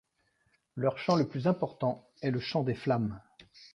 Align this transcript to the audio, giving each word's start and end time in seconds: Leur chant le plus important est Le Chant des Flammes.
Leur 0.75 0.97
chant 0.97 1.15
le 1.15 1.27
plus 1.27 1.45
important 1.45 2.09
est 2.23 2.31
Le 2.31 2.39
Chant 2.39 2.63
des 2.63 2.73
Flammes. 2.73 3.21